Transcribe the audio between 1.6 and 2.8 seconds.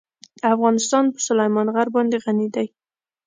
غر باندې غني دی.